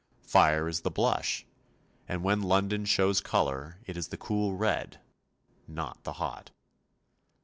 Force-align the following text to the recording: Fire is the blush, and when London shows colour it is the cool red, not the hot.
Fire 0.23 0.67
is 0.67 0.81
the 0.81 0.89
blush, 0.89 1.45
and 2.07 2.23
when 2.23 2.41
London 2.41 2.85
shows 2.85 3.21
colour 3.21 3.77
it 3.85 3.95
is 3.95 4.07
the 4.07 4.17
cool 4.17 4.55
red, 4.57 4.99
not 5.67 6.03
the 6.05 6.13
hot. 6.13 6.49